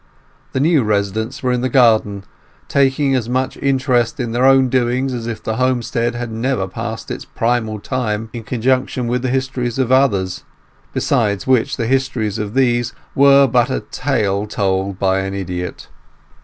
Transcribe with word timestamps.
The 0.53 0.59
new 0.59 0.81
residents 0.81 1.43
were 1.43 1.51
in 1.51 1.61
the 1.61 1.69
garden, 1.69 2.23
taking 2.67 3.13
as 3.13 3.29
much 3.29 3.55
interest 3.57 4.19
in 4.19 4.31
their 4.31 4.45
own 4.47 4.67
doings 4.67 5.13
as 5.13 5.27
if 5.27 5.43
the 5.43 5.57
homestead 5.57 6.15
had 6.15 6.31
never 6.31 6.67
passed 6.67 7.11
its 7.11 7.23
primal 7.23 7.79
time 7.79 8.31
in 8.33 8.41
conjunction 8.41 9.05
with 9.05 9.21
the 9.21 9.29
histories 9.29 9.77
of 9.77 9.91
others, 9.91 10.43
beside 10.91 11.43
which 11.43 11.77
the 11.77 11.85
histories 11.85 12.39
of 12.39 12.55
these 12.55 12.93
were 13.13 13.45
but 13.45 13.69
as 13.69 13.77
a 13.81 13.83
tale 13.91 14.47
told 14.47 14.97
by 14.97 15.19
an 15.19 15.35
idiot. 15.35 15.87